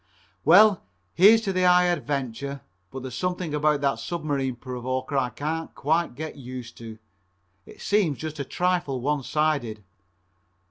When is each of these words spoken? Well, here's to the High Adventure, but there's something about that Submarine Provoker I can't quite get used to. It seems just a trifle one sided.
Well, 0.43 0.81
here's 1.13 1.41
to 1.41 1.53
the 1.53 1.61
High 1.67 1.83
Adventure, 1.83 2.61
but 2.89 3.03
there's 3.03 3.13
something 3.13 3.53
about 3.53 3.81
that 3.81 3.99
Submarine 3.99 4.55
Provoker 4.55 5.15
I 5.15 5.29
can't 5.29 5.75
quite 5.75 6.15
get 6.15 6.35
used 6.35 6.75
to. 6.79 6.97
It 7.67 7.81
seems 7.81 8.17
just 8.17 8.39
a 8.39 8.43
trifle 8.43 8.99
one 8.99 9.21
sided. 9.21 9.83